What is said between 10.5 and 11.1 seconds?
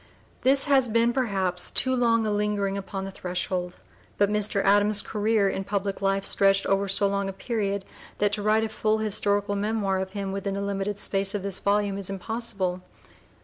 the limited